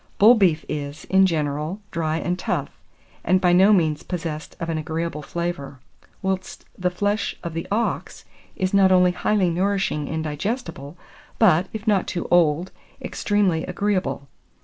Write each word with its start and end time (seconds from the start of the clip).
Bull 0.17 0.33
beef 0.33 0.65
is, 0.67 1.05
in 1.11 1.27
general, 1.27 1.79
dry 1.91 2.17
and 2.17 2.39
tough, 2.39 2.71
and 3.23 3.39
by 3.39 3.53
no 3.53 3.71
means 3.71 4.01
possessed 4.01 4.55
of 4.59 4.67
an 4.67 4.79
agreeable 4.79 5.21
flavour; 5.21 5.79
whilst 6.23 6.65
the 6.75 6.89
flesh 6.89 7.35
of 7.43 7.53
the 7.53 7.67
ox 7.69 8.25
is 8.55 8.73
not 8.73 8.91
only 8.91 9.11
highly 9.11 9.51
nourishing 9.51 10.09
and 10.09 10.23
digestible, 10.23 10.97
but, 11.37 11.67
if 11.71 11.85
not 11.85 12.07
too 12.07 12.27
old, 12.31 12.71
extremely 12.99 13.63
agreeable. 13.65 14.27